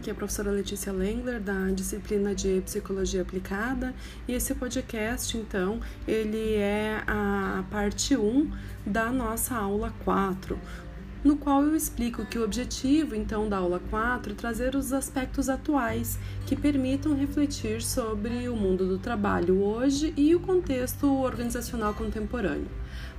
aqui 0.00 0.08
é 0.08 0.14
a 0.14 0.16
professora 0.16 0.50
Letícia 0.50 0.90
Lengler, 0.90 1.38
da 1.38 1.70
disciplina 1.72 2.34
de 2.34 2.62
Psicologia 2.62 3.20
Aplicada, 3.20 3.94
e 4.26 4.32
esse 4.32 4.54
podcast, 4.54 5.36
então, 5.36 5.78
ele 6.08 6.54
é 6.54 7.02
a 7.06 7.62
parte 7.70 8.16
1 8.16 8.50
da 8.86 9.12
nossa 9.12 9.54
aula 9.54 9.92
4, 10.02 10.58
no 11.22 11.36
qual 11.36 11.62
eu 11.62 11.76
explico 11.76 12.24
que 12.24 12.38
o 12.38 12.44
objetivo, 12.44 13.14
então, 13.14 13.46
da 13.46 13.58
aula 13.58 13.78
4 13.90 14.32
é 14.32 14.34
trazer 14.34 14.74
os 14.74 14.90
aspectos 14.90 15.50
atuais 15.50 16.18
que 16.46 16.56
permitam 16.56 17.14
refletir 17.14 17.82
sobre 17.82 18.48
o 18.48 18.56
mundo 18.56 18.88
do 18.88 18.98
trabalho 18.98 19.62
hoje 19.62 20.14
e 20.16 20.34
o 20.34 20.40
contexto 20.40 21.06
organizacional 21.14 21.92
contemporâneo. 21.92 22.68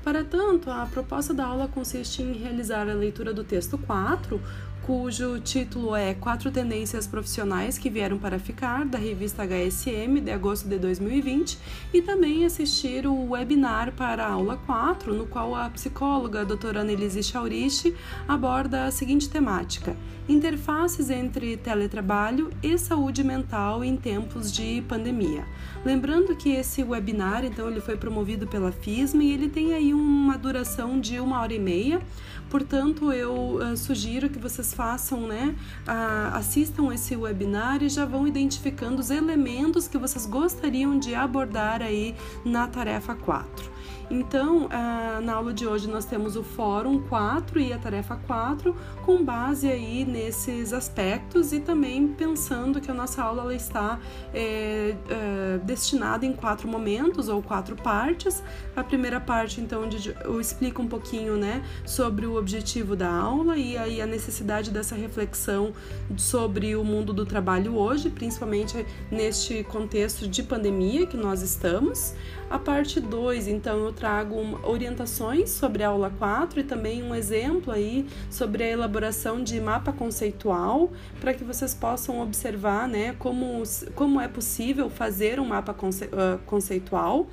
Para 0.03 0.23
tanto, 0.23 0.71
a 0.71 0.87
proposta 0.87 1.31
da 1.31 1.45
aula 1.45 1.67
consiste 1.67 2.23
em 2.23 2.33
realizar 2.33 2.89
a 2.89 2.93
leitura 2.93 3.31
do 3.33 3.43
texto 3.43 3.77
4, 3.77 4.41
cujo 4.81 5.39
título 5.39 5.95
é 5.95 6.15
Quatro 6.15 6.49
Tendências 6.49 7.05
Profissionais 7.05 7.77
que 7.77 7.87
Vieram 7.87 8.17
para 8.17 8.39
Ficar, 8.39 8.83
da 8.83 8.97
revista 8.97 9.43
HSM, 9.43 10.19
de 10.19 10.31
agosto 10.31 10.67
de 10.67 10.79
2020, 10.79 11.57
e 11.93 12.01
também 12.01 12.45
assistir 12.45 13.05
o 13.05 13.29
webinar 13.29 13.91
para 13.91 14.25
a 14.25 14.31
aula 14.31 14.57
4, 14.65 15.13
no 15.13 15.27
qual 15.27 15.55
a 15.55 15.69
psicóloga 15.69 16.41
a 16.41 16.43
doutora 16.43 16.81
Annelise 16.81 17.21
Chaurishi 17.21 17.95
aborda 18.27 18.85
a 18.85 18.91
seguinte 18.91 19.29
temática: 19.29 19.95
interfaces 20.27 21.11
entre 21.11 21.57
teletrabalho 21.57 22.49
e 22.63 22.75
saúde 22.75 23.23
mental 23.23 23.83
em 23.83 23.95
tempos 23.95 24.51
de 24.51 24.81
pandemia. 24.87 25.45
Lembrando 25.85 26.35
que 26.35 26.49
esse 26.49 26.83
webinar, 26.83 27.45
então, 27.45 27.69
ele 27.69 27.81
foi 27.81 27.97
promovido 27.97 28.47
pela 28.47 28.71
FISM 28.71 29.21
e 29.21 29.31
ele 29.31 29.47
tem 29.47 29.73
aí 29.73 29.90
uma 29.93 30.37
duração 30.37 30.99
de 30.99 31.19
uma 31.19 31.39
hora 31.39 31.53
e 31.53 31.59
meia, 31.59 32.01
portanto, 32.49 33.11
eu 33.11 33.33
uh, 33.55 33.77
sugiro 33.77 34.29
que 34.29 34.39
vocês 34.39 34.73
façam, 34.73 35.27
né, 35.27 35.55
uh, 35.87 36.35
assistam 36.35 36.93
esse 36.93 37.15
webinar 37.15 37.81
e 37.81 37.89
já 37.89 38.05
vão 38.05 38.27
identificando 38.27 38.99
os 38.99 39.09
elementos 39.09 39.87
que 39.87 39.97
vocês 39.97 40.25
gostariam 40.25 40.99
de 40.99 41.15
abordar 41.15 41.81
aí 41.81 42.15
na 42.43 42.67
tarefa 42.67 43.15
4. 43.15 43.80
Então, 44.09 44.67
ah, 44.69 45.19
na 45.23 45.35
aula 45.35 45.53
de 45.53 45.65
hoje 45.65 45.87
nós 45.87 46.03
temos 46.03 46.35
o 46.35 46.43
Fórum 46.43 47.01
4 47.03 47.59
e 47.59 47.71
a 47.71 47.77
Tarefa 47.77 48.17
4, 48.27 48.75
com 49.05 49.23
base 49.23 49.69
aí 49.69 50.03
nesses 50.03 50.73
aspectos 50.73 51.53
e 51.53 51.59
também 51.61 52.09
pensando 52.09 52.81
que 52.81 52.91
a 52.91 52.93
nossa 52.93 53.23
aula 53.23 53.55
está 53.55 53.99
é, 54.33 54.95
é, 55.09 55.59
destinada 55.63 56.25
em 56.25 56.33
quatro 56.33 56.67
momentos 56.67 57.29
ou 57.29 57.41
quatro 57.41 57.75
partes. 57.75 58.43
A 58.75 58.83
primeira 58.83 59.19
parte, 59.19 59.61
então, 59.61 59.87
eu 60.25 60.41
explico 60.41 60.81
um 60.81 60.87
pouquinho 60.87 61.37
né, 61.37 61.63
sobre 61.85 62.25
o 62.25 62.37
objetivo 62.37 62.97
da 62.97 63.09
aula 63.09 63.55
e 63.55 63.77
aí 63.77 64.01
a 64.01 64.05
necessidade 64.05 64.71
dessa 64.71 64.95
reflexão 64.95 65.73
sobre 66.17 66.75
o 66.75 66.83
mundo 66.83 67.13
do 67.13 67.25
trabalho 67.25 67.75
hoje, 67.75 68.09
principalmente 68.09 68.85
neste 69.09 69.63
contexto 69.63 70.27
de 70.27 70.43
pandemia 70.43 71.07
que 71.07 71.15
nós 71.15 71.41
estamos. 71.41 72.13
A 72.51 72.59
parte 72.59 72.99
2, 72.99 73.47
então, 73.47 73.70
eu 73.79 73.93
trago 73.93 74.59
orientações 74.63 75.49
sobre 75.49 75.83
a 75.83 75.89
aula 75.89 76.11
4 76.17 76.59
e 76.59 76.63
também 76.63 77.03
um 77.03 77.13
exemplo 77.13 77.71
aí 77.71 78.05
sobre 78.29 78.63
a 78.63 78.69
elaboração 78.69 79.43
de 79.43 79.59
mapa 79.59 79.91
conceitual 79.91 80.91
para 81.19 81.33
que 81.33 81.43
vocês 81.43 81.73
possam 81.73 82.21
observar, 82.21 82.87
né, 82.87 83.15
como, 83.19 83.63
como 83.95 84.19
é 84.19 84.27
possível 84.27 84.89
fazer 84.89 85.39
um 85.39 85.45
mapa 85.45 85.73
conce, 85.73 86.05
uh, 86.05 86.37
conceitual. 86.45 87.27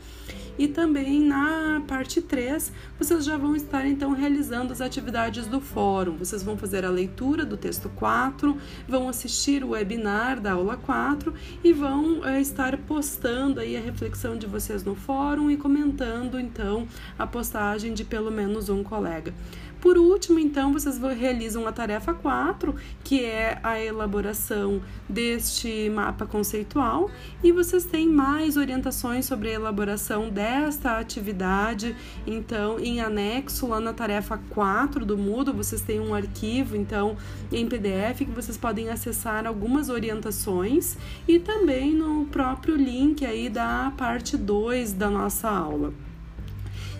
E 0.58 0.66
também 0.66 1.20
na 1.20 1.84
parte 1.86 2.20
3, 2.20 2.72
vocês 2.98 3.24
já 3.24 3.36
vão 3.36 3.54
estar 3.54 3.86
então 3.86 4.12
realizando 4.12 4.72
as 4.72 4.80
atividades 4.80 5.46
do 5.46 5.60
fórum. 5.60 6.16
Vocês 6.16 6.42
vão 6.42 6.58
fazer 6.58 6.84
a 6.84 6.90
leitura 6.90 7.46
do 7.46 7.56
texto 7.56 7.88
4, 7.90 8.58
vão 8.88 9.08
assistir 9.08 9.62
o 9.62 9.70
webinar 9.70 10.40
da 10.40 10.54
aula 10.54 10.76
4 10.76 11.32
e 11.62 11.72
vão 11.72 12.26
é, 12.26 12.40
estar 12.40 12.76
postando 12.76 13.60
aí 13.60 13.76
a 13.76 13.80
reflexão 13.80 14.36
de 14.36 14.48
vocês 14.48 14.82
no 14.82 14.96
fórum 14.96 15.48
e 15.48 15.56
comentando 15.56 16.27
então 16.36 16.88
a 17.16 17.28
postagem 17.28 17.94
de 17.94 18.04
pelo 18.04 18.30
menos 18.32 18.68
um 18.68 18.82
colega. 18.82 19.32
Por 19.80 19.96
último, 19.96 20.40
então, 20.40 20.72
vocês 20.72 20.98
realizam 20.98 21.66
a 21.66 21.70
tarefa 21.70 22.12
4, 22.12 22.74
que 23.04 23.24
é 23.24 23.60
a 23.62 23.80
elaboração 23.80 24.82
deste 25.08 25.88
mapa 25.90 26.26
conceitual, 26.26 27.08
e 27.44 27.52
vocês 27.52 27.84
têm 27.84 28.08
mais 28.08 28.56
orientações 28.56 29.26
sobre 29.26 29.50
a 29.50 29.52
elaboração 29.52 30.30
desta 30.30 30.98
atividade. 30.98 31.94
Então, 32.26 32.80
em 32.80 33.00
anexo, 33.00 33.68
lá 33.68 33.78
na 33.78 33.92
tarefa 33.92 34.40
4 34.50 35.06
do 35.06 35.16
Moodle, 35.16 35.54
vocês 35.54 35.80
têm 35.80 36.00
um 36.00 36.12
arquivo, 36.12 36.76
então, 36.76 37.16
em 37.52 37.68
PDF, 37.68 38.18
que 38.18 38.32
vocês 38.32 38.56
podem 38.56 38.90
acessar 38.90 39.46
algumas 39.46 39.90
orientações, 39.90 40.96
e 41.28 41.38
também 41.38 41.94
no 41.94 42.24
próprio 42.26 42.74
link 42.74 43.24
aí 43.24 43.48
da 43.48 43.92
parte 43.96 44.36
2 44.36 44.92
da 44.92 45.08
nossa 45.08 45.48
aula. 45.48 45.94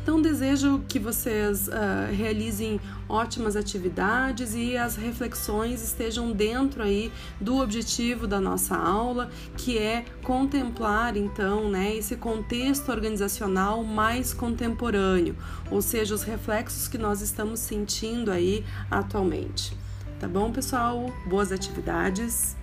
Então, 0.09 0.23
desejo 0.23 0.83
que 0.89 0.99
vocês 0.99 1.69
uh, 1.69 1.71
realizem 2.17 2.81
ótimas 3.07 3.57
atividades 3.57 4.55
e 4.55 4.75
as 4.75 4.97
reflexões 4.97 5.83
estejam 5.83 6.33
dentro 6.33 6.83
aí 6.83 7.13
do 7.39 7.59
objetivo 7.59 8.27
da 8.27 8.41
nossa 8.41 8.75
aula, 8.75 9.29
que 9.55 9.77
é 9.77 10.07
contemplar 10.23 11.15
então, 11.15 11.69
né, 11.71 11.95
esse 11.95 12.17
contexto 12.17 12.91
organizacional 12.91 13.85
mais 13.85 14.33
contemporâneo, 14.33 15.37
ou 15.71 15.83
seja, 15.83 16.15
os 16.15 16.23
reflexos 16.23 16.89
que 16.89 16.97
nós 16.97 17.21
estamos 17.21 17.61
sentindo 17.61 18.31
aí 18.31 18.65
atualmente. 18.91 19.77
Tá 20.19 20.27
bom, 20.27 20.51
pessoal? 20.51 21.13
Boas 21.29 21.53
atividades. 21.53 22.58